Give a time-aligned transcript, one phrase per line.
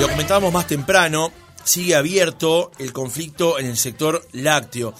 [0.00, 1.32] Lo comentábamos más temprano,
[1.64, 4.94] sigue abierto el conflicto en el sector lácteo.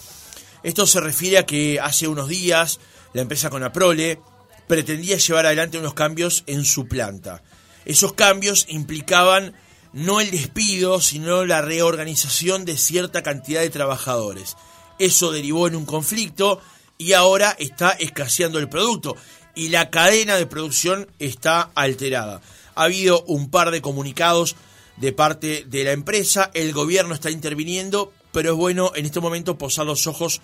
[0.65, 2.81] Esto se refiere a que hace unos días
[3.13, 4.21] la empresa Conaprole
[4.67, 7.45] pretendía llevar adelante unos cambios en su planta.
[7.85, 9.55] Esos cambios implicaban
[9.93, 14.57] no el despido, sino la reorganización de cierta cantidad de trabajadores.
[14.99, 16.61] Eso derivó en un conflicto
[16.99, 19.15] y ahora está escaseando el producto
[19.55, 22.41] y la cadena de producción está alterada.
[22.75, 24.57] Ha habido un par de comunicados
[25.01, 29.57] de parte de la empresa, el gobierno está interviniendo, pero es bueno en este momento
[29.57, 30.41] posar los ojos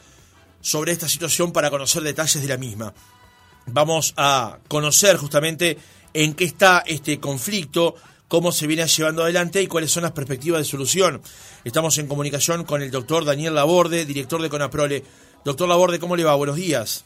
[0.61, 2.95] sobre esta situación para conocer detalles de la misma.
[3.67, 5.79] Vamos a conocer justamente
[6.13, 7.97] en qué está este conflicto,
[8.29, 11.21] cómo se viene llevando adelante y cuáles son las perspectivas de solución.
[11.65, 15.03] Estamos en comunicación con el doctor Daniel Laborde, director de Conaprole.
[15.45, 16.35] Doctor Laborde, ¿cómo le va?
[16.35, 17.05] Buenos días.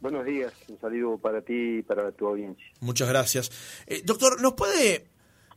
[0.00, 2.64] Buenos días, un saludo para ti y para tu audiencia.
[2.80, 3.50] Muchas gracias.
[3.86, 5.13] Eh, doctor, ¿nos puede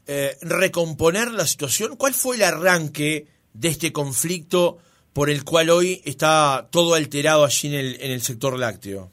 [0.07, 1.95] eh, recomponer la situación?
[1.97, 4.77] ¿Cuál fue el arranque de este conflicto
[5.13, 9.09] por el cual hoy está todo alterado allí en el, en el sector lácteo?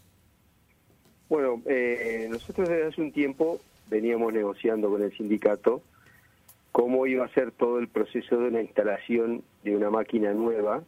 [1.28, 5.82] Bueno, eh, nosotros desde hace un tiempo veníamos negociando con el sindicato
[6.72, 10.82] cómo iba a ser todo el proceso de una instalación de una máquina nueva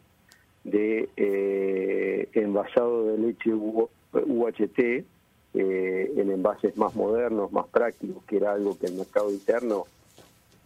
[0.64, 8.52] de eh, envasado de leche UHT eh, en envases más modernos, más prácticos, que era
[8.52, 9.84] algo que el mercado interno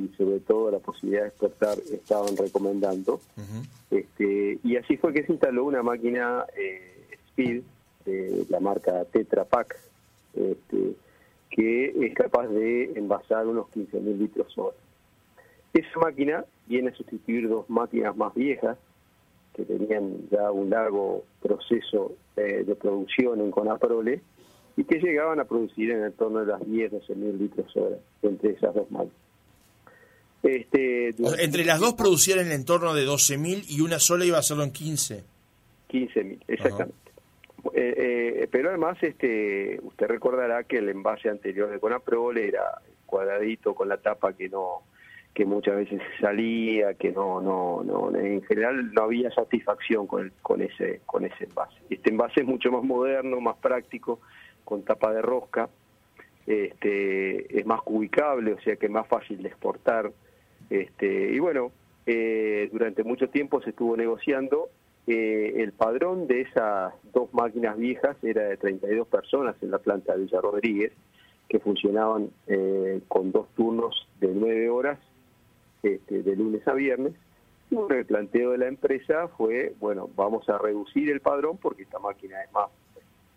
[0.01, 3.21] y sobre todo la posibilidad de exportar estaban recomendando.
[3.91, 7.63] este, y así fue que se instaló una máquina eh, Speed
[8.07, 9.77] de la marca Tetra Pak,
[10.35, 10.95] este,
[11.51, 14.77] que es capaz de envasar unos 15.000 litros hora.
[15.73, 18.79] Esa máquina viene a sustituir dos máquinas más viejas
[19.55, 24.21] que tenían ya un largo proceso eh, de producción en Conaprole
[24.77, 27.97] y que llegaban a producir en el torno de las 10, 12 mil litros hora
[28.23, 29.20] entre esas dos máquinas.
[30.43, 34.41] Este, entre las dos producían en el entorno de 12.000 y una sola iba a
[34.41, 35.23] hacerlo en 15.
[35.91, 36.95] 15.000, exactamente.
[37.75, 42.63] Eh, eh, pero además, este, usted recordará que el envase anterior de Conaprol era
[43.05, 44.83] cuadradito con la tapa que no
[45.35, 50.61] que muchas veces salía, que no, no, no, en general no había satisfacción con, con
[50.61, 51.77] ese, con ese envase.
[51.89, 54.21] Este envase es mucho más moderno, más práctico,
[54.65, 55.69] con tapa de rosca,
[56.47, 60.11] este, es más ubicable, o sea que es más fácil de exportar,
[60.71, 61.73] este, y bueno,
[62.07, 64.69] eh, durante mucho tiempo se estuvo negociando.
[65.07, 70.15] Eh, el padrón de esas dos máquinas viejas era de 32 personas en la planta
[70.15, 70.93] de Villa Rodríguez,
[71.49, 74.99] que funcionaban eh, con dos turnos de nueve horas,
[75.83, 77.15] este, de lunes a viernes.
[77.71, 81.83] Y bueno, el planteo de la empresa fue, bueno, vamos a reducir el padrón porque
[81.83, 82.71] esta máquina es más,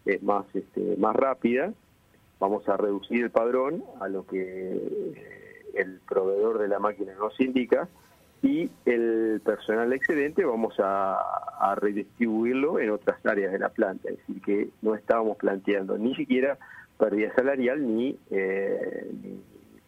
[0.05, 1.73] es más, este, más rápida.
[2.39, 5.42] Vamos a reducir el padrón a lo que
[5.73, 7.87] el proveedor de la máquina nos indica
[8.43, 14.41] y el personal excedente vamos a, redistribuirlo en otras áreas de la planta, es decir,
[14.41, 16.57] que no estábamos planteando ni siquiera
[16.99, 19.09] pérdida salarial ni, eh,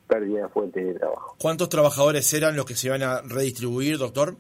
[0.08, 1.36] pérdida de fuente de trabajo.
[1.40, 4.36] ¿Cuántos trabajadores eran los que se iban a redistribuir, doctor?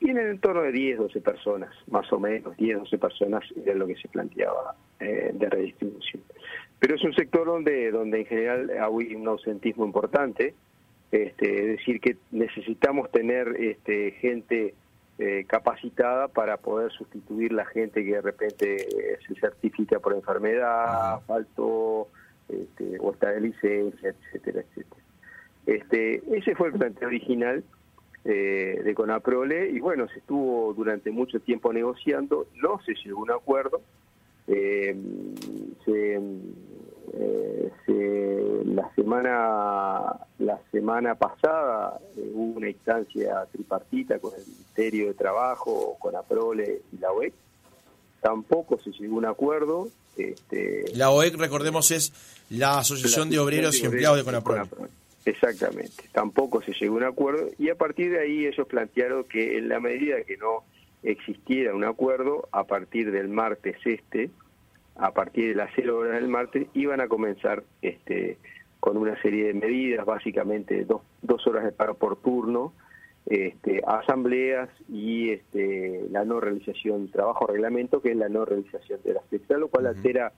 [0.00, 3.74] Y en el entorno de 10, 12 personas, más o menos, 10, 12 personas era
[3.74, 6.22] lo que se planteaba eh, de redistribución.
[6.78, 10.54] Pero es un sector donde, donde en general hay un ausentismo importante,
[11.12, 14.74] este, es decir, que necesitamos tener este, gente
[15.18, 18.86] eh, capacitada para poder sustituir la gente que de repente
[19.26, 22.08] se certifica por enfermedad, faltó
[22.48, 25.02] este, o está de licencia, etcétera, etcétera.
[25.66, 27.62] Este, ese fue el planteo original
[28.24, 33.22] eh, de Conaprole y bueno, se estuvo durante mucho tiempo negociando, no se llegó a
[33.22, 33.80] un acuerdo,
[37.12, 44.46] eh, se eh, la semana la semana pasada eh, hubo una instancia tripartita con el
[44.46, 47.34] Ministerio de Trabajo, con APROLE y la OEC.
[48.20, 49.88] Tampoco se llegó a un acuerdo.
[50.16, 52.12] Este, la OEC, recordemos, es
[52.50, 54.68] la Asociación de Obreros y Empleados de Conaprole.
[55.24, 56.04] Exactamente.
[56.12, 59.68] Tampoco se llegó a un acuerdo y a partir de ahí ellos plantearon que en
[59.68, 60.64] la medida que no
[61.02, 64.30] existiera un acuerdo, a partir del martes este,
[65.00, 68.36] a partir de las 0 horas del martes, iban a comenzar este,
[68.80, 72.74] con una serie de medidas, básicamente dos, dos horas de paro por turno,
[73.26, 79.14] este, asambleas y este, la no realización, trabajo reglamento, que es la no realización de
[79.14, 80.32] la fiesta, lo cual altera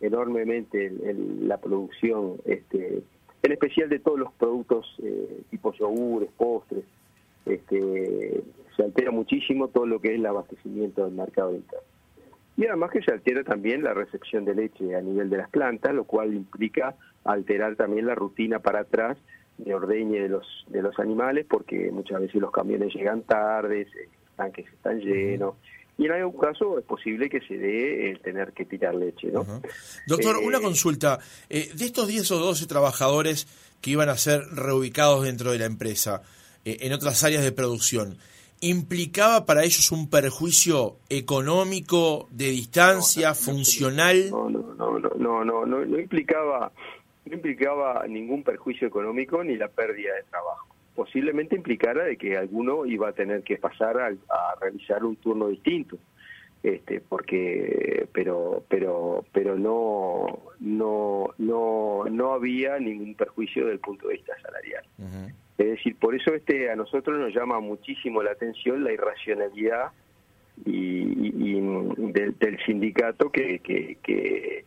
[0.00, 0.92] enormemente
[1.40, 3.02] la producción, este,
[3.42, 6.84] en especial de todos los productos eh, tipo yogures, postres,
[7.46, 8.42] este,
[8.76, 11.93] se altera muchísimo todo lo que es el abastecimiento del mercado interno.
[12.56, 15.92] Y además que se altera también la recepción de leche a nivel de las plantas,
[15.92, 19.18] lo cual implica alterar también la rutina para atrás
[19.58, 24.36] de ordeñe de los de los animales porque muchas veces los camiones llegan tarde, los
[24.36, 25.54] tanques están llenos.
[25.96, 29.46] Y en algún caso es posible que se dé el tener que tirar leche, ¿no?
[30.08, 31.20] Doctor, una eh, consulta.
[31.48, 33.46] Eh, de estos 10 o 12 trabajadores
[33.80, 36.22] que iban a ser reubicados dentro de la empresa,
[36.64, 38.18] eh, en otras áreas de producción,
[38.64, 44.30] ¿implicaba para ellos un perjuicio económico, de distancia, funcional?
[44.30, 46.72] No, no, no, no, no, no, no implicaba
[47.26, 50.68] no implicaba ningún perjuicio económico ni la pérdida de trabajo.
[50.94, 54.12] Posiblemente implicara de que alguno iba a tener que pasar a,
[54.60, 55.98] realizar un turno distinto,
[56.62, 60.26] este, porque, pero, pero, pero no,
[60.60, 64.84] no, no, no había ningún perjuicio desde el punto de vista salarial.
[64.98, 65.34] Es
[65.76, 69.92] decir, por eso este a nosotros nos llama muchísimo la atención la irracionalidad
[70.64, 71.60] y,
[72.12, 74.64] del, del, sindicato que, que, que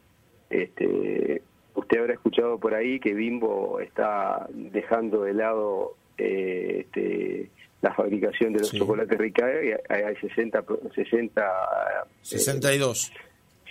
[0.50, 1.42] este,
[1.78, 7.52] Usted habrá escuchado por ahí que Bimbo está dejando de lado eh, este,
[7.84, 9.80] la fabricación de los chocolates Ricae.
[9.88, 10.66] Hay 60,
[10.96, 11.52] 60
[12.24, 13.14] 62.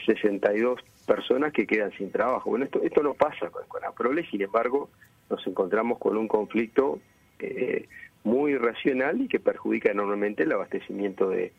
[0.06, 2.50] 62 personas que quedan sin trabajo.
[2.50, 4.88] Bueno, esto, esto no pasa con, con Aprole, sin embargo,
[5.28, 7.00] nos encontramos con un conflicto
[7.38, 7.88] eh,
[8.24, 11.52] muy racional y que perjudica enormemente el abastecimiento de,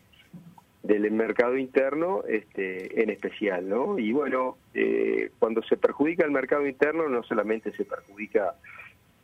[0.82, 3.98] del mercado interno este, en especial, ¿no?
[3.98, 8.54] Y bueno, eh, cuando se perjudica el mercado interno no solamente se perjudica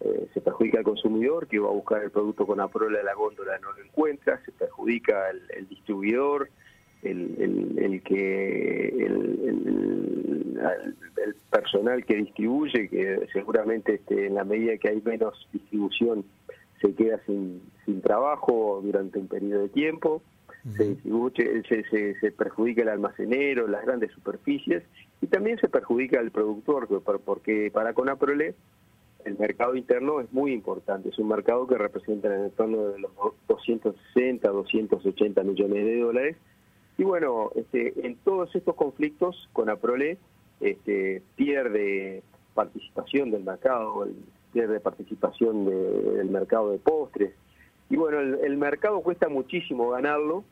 [0.00, 3.14] eh, se perjudica al consumidor que va a buscar el producto con aprola de la
[3.14, 6.50] góndola no lo encuentra, se perjudica el, distribuidor,
[7.02, 14.88] el, el, que el, el, personal que distribuye, que seguramente este, en la medida que
[14.88, 16.24] hay menos distribución
[16.84, 20.22] se queda sin, sin trabajo durante un periodo de tiempo
[20.72, 24.82] se, se, perjudica el almacenero, las grandes superficies
[25.20, 26.88] y también se perjudica al productor,
[27.24, 28.54] porque para Conaprole
[29.24, 32.98] el mercado interno es muy importante, es un mercado que representa en el torno de
[32.98, 33.10] los
[33.48, 36.36] 260, 280 millones de dólares.
[36.96, 40.18] Y bueno, este, en todos estos conflictos, Conaprole
[40.60, 42.22] este, pierde
[42.54, 44.06] participación del mercado,
[44.54, 47.34] pierde participación del mercado de postres.
[47.90, 50.44] Y bueno, el mercado cuesta muchísimo ganarlo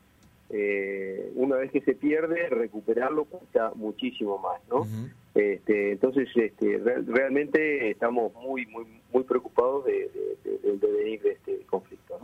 [0.55, 4.87] eh, una vez que se pierde, recuperarlo cuesta muchísimo más, ¿no?
[5.35, 8.85] este, entonces, este, realmente estamos muy, muy,
[9.15, 10.11] muy preocupados de,
[10.63, 12.19] del devenir de este conflicto.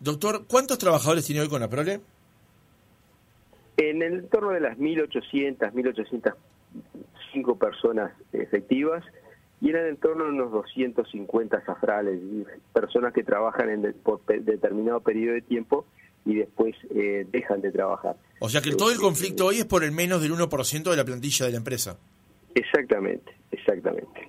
[0.00, 2.00] Doctor, ¿cuántos trabajadores tiene hoy con Aprole?
[3.78, 9.02] En el entorno de las 1.800, 1.805 personas efectivas
[9.60, 12.20] y en el entorno de unos 250 zafrales,
[12.72, 15.86] personas que trabajan en por determinado periodo de tiempo
[16.26, 18.16] y después eh, dejan de trabajar.
[18.40, 21.04] O sea que todo el conflicto hoy es por el menos del 1% de la
[21.04, 21.98] plantilla de la empresa.
[22.54, 24.28] Exactamente, exactamente.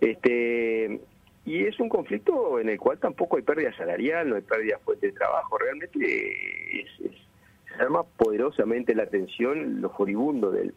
[0.00, 1.00] Este,
[1.44, 5.06] y es un conflicto en el cual tampoco hay pérdida salarial, no hay pérdida fuente
[5.06, 10.74] de trabajo, realmente es, se llama poderosamente la atención, lo furibundo del,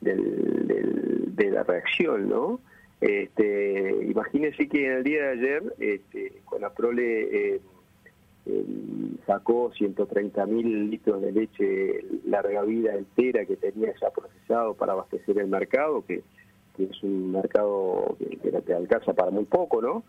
[0.00, 2.60] del, de la reacción, ¿no?
[3.02, 7.54] Este, imagínense que en el día de ayer, este, con la prole...
[7.54, 7.60] Eh,
[9.24, 15.38] sacó 130 mil litros de leche larga vida entera que tenía ya procesado para abastecer
[15.38, 16.22] el mercado, que,
[16.78, 20.02] es un mercado que, que, te alcanza para muy poco, ¿no?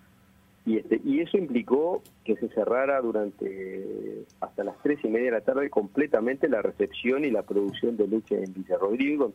[0.66, 5.32] Y, este, y eso implicó que se cerrara durante hasta las tres y media de
[5.32, 9.34] la tarde completamente la recepción y la producción de leche en Villa Rodrigo,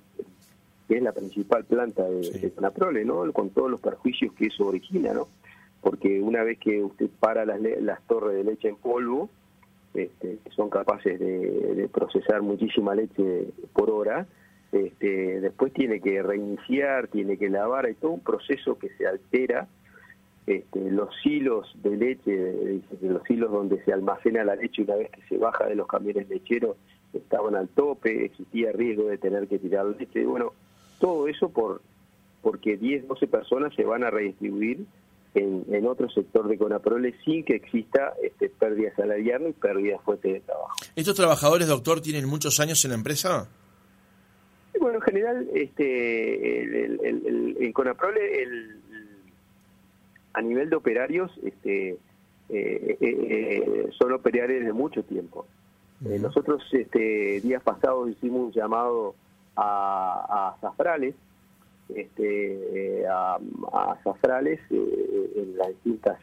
[0.88, 2.52] que es la principal planta de, sí.
[3.04, 3.32] ¿no?
[3.32, 5.28] Con todos los perjuicios que eso origina, ¿no?
[5.80, 9.30] porque una vez que usted para las, las torres de leche en polvo,
[9.94, 14.26] este, que son capaces de, procesar muchísima leche por hora,
[14.72, 19.66] este, después tiene que reiniciar, tiene que lavar, hay todo un proceso que se altera.
[20.46, 25.20] Este, los hilos de leche, los hilos donde se almacena la leche una vez que
[25.28, 26.76] se baja de los camiones lecheros,
[27.12, 30.24] estaban al tope, existía riesgo de tener que tirar leche.
[30.24, 30.52] Bueno,
[30.98, 31.80] todo eso por
[32.42, 34.86] porque 10, 12 personas se van a redistribuir
[35.34, 40.40] en, otro sector de Conaprole sin que exista este, pérdida salarial y pérdida fuerte de
[40.40, 40.72] trabajo.
[40.96, 43.48] ¿Estos trabajadores, doctor, tienen muchos años en la empresa?
[44.80, 46.84] Bueno, en general, este,
[47.64, 48.80] en Conaprole, el,
[50.34, 51.98] a nivel de operarios, este, eh,
[52.48, 55.46] eh, eh, son operarios de mucho tiempo.
[56.00, 59.14] nosotros, este, días pasados, hicimos un llamado
[59.60, 61.14] a, a Zafrales,
[61.94, 63.38] este, a,
[63.72, 66.18] a Zafrales eh, en las distintas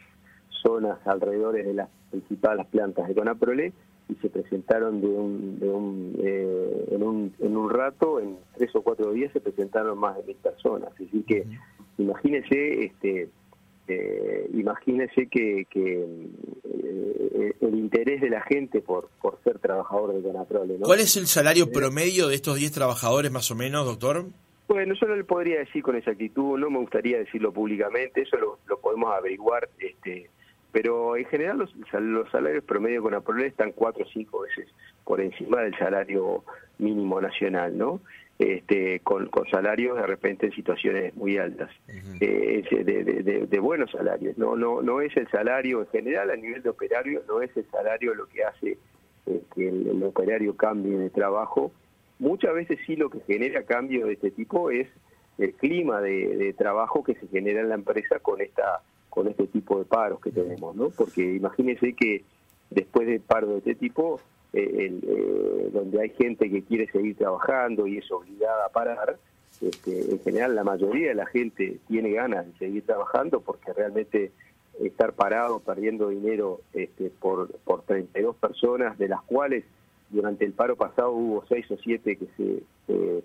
[0.64, 3.74] zonas alrededor de las principales plantas de Conaprole
[4.08, 8.76] y se presentaron de un, de un, eh, en, un, en un rato, en tres
[8.76, 10.96] o cuatro días se presentaron más de mil personas.
[10.98, 11.46] Decir que,
[11.98, 13.30] imagínense este,
[13.88, 20.76] eh, imagínese que, eh, el interés de la gente por, por ser trabajador de Conaprole.
[20.82, 24.26] ¿Cuál es el salario promedio de estos 10 trabajadores más o menos, doctor?
[24.68, 28.58] Bueno, yo no le podría decir con exactitud, no me gustaría decirlo públicamente, eso lo,
[28.66, 30.30] lo podemos averiguar, este,
[30.72, 34.68] pero en general los, los salarios promedio con Conaprole están cuatro o cinco veces
[35.04, 36.44] por encima del salario
[36.80, 38.02] mínimo nacional, ¿no?
[38.38, 41.70] Este, con, con, salarios de repente en situaciones muy altas,
[42.20, 44.38] eh, de, de, buenos salarios.
[44.38, 47.66] No, no, no es el salario en general a nivel de operario, no es el
[47.72, 48.78] salario lo que hace
[49.26, 51.72] eh, que el, operario cambie de trabajo.
[52.20, 54.88] Muchas veces sí lo que genera cambio de este tipo es
[55.38, 59.80] el clima de, trabajo que se genera en la empresa con esta con este tipo
[59.80, 60.90] de paros que tenemos, ¿no?
[60.90, 62.26] Porque imagínense que
[62.70, 64.20] después de paro de este tipo
[64.58, 69.18] eh, donde hay gente que quiere seguir trabajando y es obligada a parar,
[69.62, 74.32] este, en general la mayoría de la gente tiene ganas de seguir trabajando porque realmente
[74.80, 79.66] estar parado perdiendo dinero este, por, por 32 personas, de las cuales
[80.10, 83.24] durante el paro pasado hubo 6 o 7 que se,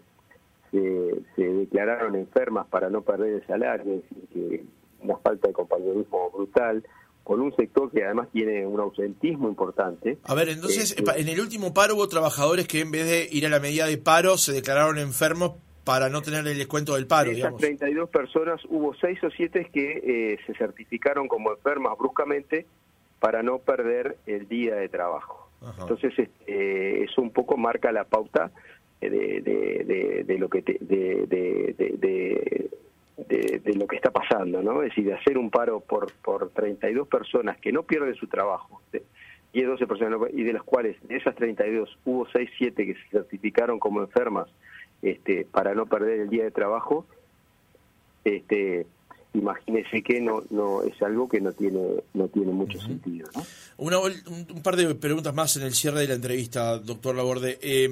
[1.37, 4.02] se, declararon enfermas para no perder el salario,
[4.34, 4.60] es
[5.00, 6.82] una falta de compañerismo brutal
[7.25, 10.19] con un sector que además tiene un ausentismo importante.
[10.25, 13.47] A ver, entonces, este, en el último paro hubo trabajadores que en vez de ir
[13.47, 15.53] a la medida de paro se declararon enfermos
[15.85, 17.31] para no tener el descuento del paro.
[17.31, 22.67] De esas 32 personas, hubo 6 o 7 que eh, se certificaron como enfermas bruscamente
[23.19, 25.50] para no perder el día de trabajo.
[25.79, 28.50] Entonces, este, eso un poco marca la pauta
[29.00, 32.71] de, de, de, lo que te, de,
[33.29, 34.83] de, lo que está pasando, ¿no?
[34.83, 38.81] Es decir, de hacer un paro por, por 32 personas que no pierden su trabajo,
[38.93, 39.03] de,
[39.53, 43.09] 10, 12 personas, y de las cuales, de esas 32, hubo 6, 7 que se
[43.11, 44.49] certificaron como enfermas
[45.03, 47.07] este, para no perder el día de trabajo,
[48.25, 48.87] este,
[49.33, 51.81] imagínese que no no es algo que no tiene
[52.15, 53.45] no tiene mucho sentido ¿no?
[53.79, 57.89] un, par de preguntas más en el cierre de la entrevista doctor Laborde eh,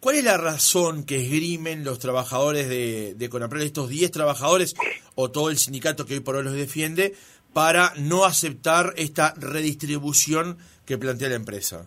[0.00, 3.30] ¿Cuál es la razón que esgrimen los trabajadores de, de
[3.60, 4.74] estos 10 trabajadores
[5.14, 7.12] o todo el sindicato que hoy por hoy los defiende,
[7.52, 11.86] para no aceptar esta redistribución que plantea la empresa?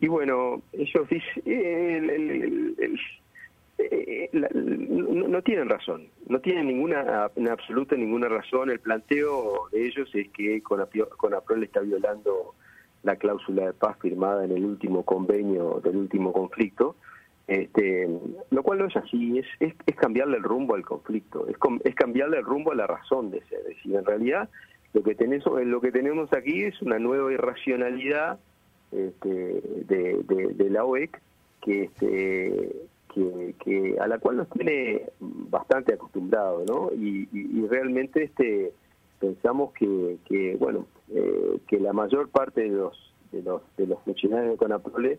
[0.00, 1.08] Y bueno, ellos
[1.44, 2.68] eh,
[4.32, 8.70] no, tienen razón, no tienen ninguna, en absoluto ninguna razón.
[8.70, 12.54] El planteo de ellos es que Conaprol está violando
[13.04, 16.96] la cláusula de paz firmada en el último convenio del último conflicto,
[17.46, 18.08] este,
[18.50, 22.38] lo cual no es así, es, es, cambiarle el rumbo al conflicto, es, es cambiarle
[22.38, 23.60] el rumbo a la razón de ser.
[23.60, 24.48] Es decir, en realidad
[24.94, 28.38] lo que tenemos, lo que tenemos aquí es una nueva irracionalidad
[28.90, 31.20] este, de, la OEC
[31.60, 32.76] que, este,
[33.62, 36.90] que, a la cual nos tiene bastante acostumbrados, ¿no?
[36.94, 38.72] Y, y realmente este
[39.24, 44.02] pensamos que, que bueno, eh, que la mayor parte de los, de los, de los
[44.02, 45.18] funcionarios de Conaprole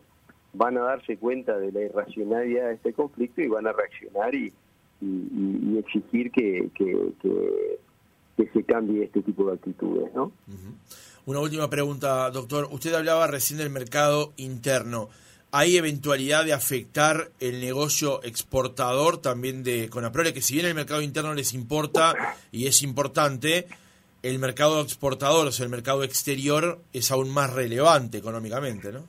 [0.54, 4.54] van a darse cuenta de la irracionalidad de este conflicto y van a reaccionar y,
[5.78, 10.32] exigir que, que, que, se cambie este tipo de actitudes, ¿no?
[11.26, 12.70] Una última pregunta, doctor.
[12.72, 15.10] Usted hablaba recién del mercado interno.
[15.52, 20.34] ¿Hay eventualidad de afectar el negocio exportador también de Conaprole?
[20.34, 22.14] Que si bien el mercado interno les importa
[22.52, 23.68] y es importante,
[24.25, 29.03] el mercado exportador, o sea, el mercado exterior, es aún más relevante económicamente, ¿no?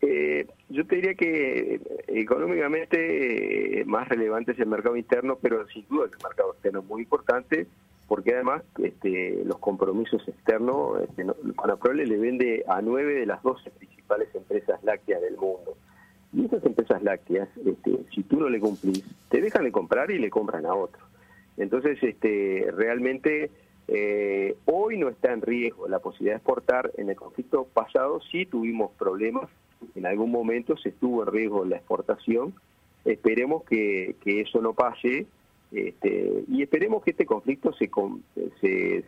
[0.00, 5.68] Eh, yo te diría que eh, económicamente eh, más relevante es el mercado interno, pero
[5.68, 7.66] sin duda el mercado externo es muy importante,
[8.08, 13.70] porque además este, los compromisos externos, este, Conaprole le vende a nueve de las doce
[13.70, 15.76] principales empresas lácteas del mundo.
[16.32, 20.18] Y esas empresas lácteas, este, si tú no le cumplís, te dejan de comprar y
[20.18, 21.10] le compran a otro.
[21.58, 23.50] Entonces, este, realmente
[23.88, 26.92] eh, hoy no está en riesgo la posibilidad de exportar.
[26.96, 29.48] En el conflicto pasado sí tuvimos problemas.
[29.94, 32.54] En algún momento se estuvo en riesgo la exportación.
[33.04, 35.26] Esperemos que, eso no pase
[35.72, 37.90] este, y esperemos que este conflicto se,
[38.60, 39.04] se,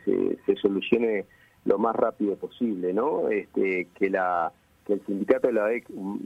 [0.47, 1.27] se, solucione
[1.65, 3.29] lo más rápido posible, ¿no?
[3.29, 4.53] Este, que la
[4.87, 6.17] que el sindicato de la DEC mm,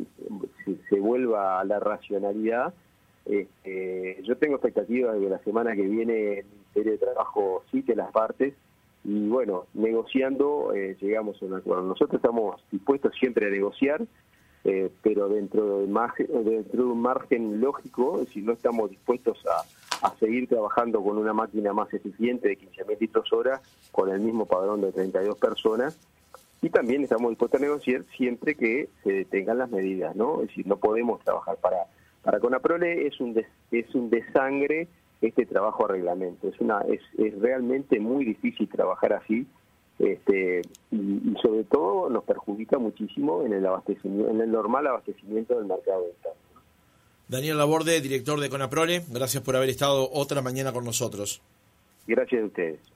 [0.89, 2.73] se, vuelva a la racionalidad.
[3.27, 6.45] Este, yo tengo expectativas de que la semana que viene
[6.85, 8.55] de Trabajo cite las partes
[9.05, 11.85] y bueno, negociando eh, llegamos a un acuerdo.
[11.85, 14.03] Nosotros estamos dispuestos siempre a negociar,
[14.65, 21.03] eh, pero dentro de, un margen lógico, si no estamos dispuestos a, a seguir trabajando
[21.03, 23.61] con una máquina más eficiente de 15.000 litros hora,
[23.93, 25.97] con el mismo padrón de 32 personas,
[26.61, 30.43] y también estamos dispuestos a negociar siempre que se detengan las medidas, ¿no?
[30.43, 31.87] Es decir, no podemos trabajar para
[32.27, 33.41] para Conaprole es un
[33.71, 34.89] es un desangre
[35.21, 36.49] este trabajo a reglamento.
[36.49, 39.47] Es, una, es, es realmente muy difícil trabajar así
[39.99, 45.67] este, y, sobre todo nos perjudica muchísimo en el abastecimiento, en el normal abastecimiento del
[45.67, 46.41] mercado interno.
[47.29, 51.41] Daniel Laborde, director de Conaprole, gracias por haber estado otra mañana con nosotros.
[52.07, 52.96] Gracias a ustedes.